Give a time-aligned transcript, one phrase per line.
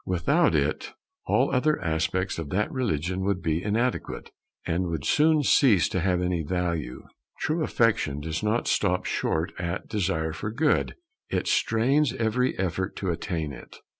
[0.03, 0.93] Without it
[1.27, 4.31] all other aspects of that religion would be inadequate,
[4.65, 7.03] and would soon cease to have any value.
[7.37, 10.95] True affection does not stop short at desire for good;
[11.29, 13.77] it strains every effort to attain it.